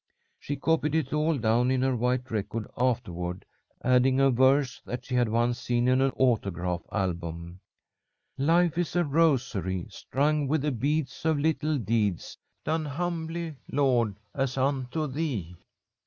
She 0.39 0.55
copied 0.55 0.95
it 0.95 1.13
all 1.13 1.37
down 1.37 1.69
in 1.69 1.83
her 1.83 1.95
white 1.95 2.31
record 2.31 2.65
afterward, 2.75 3.45
adding 3.83 4.19
a 4.19 4.31
verse 4.31 4.81
that 4.83 5.05
she 5.05 5.13
had 5.13 5.29
once 5.29 5.59
seen 5.59 5.87
in 5.87 6.01
an 6.01 6.09
autograph 6.17 6.81
album: 6.91 7.59
"Life 8.35 8.79
is 8.79 8.95
a 8.95 9.03
rosary 9.03 9.85
Strung 9.91 10.47
with 10.47 10.63
the 10.63 10.71
beads 10.71 11.23
of 11.23 11.37
little 11.37 11.77
deeds, 11.77 12.35
Done 12.65 12.85
humbly, 12.85 13.57
Lord, 13.71 14.15
as 14.33 14.57
unto 14.57 15.05
thee." 15.05 15.55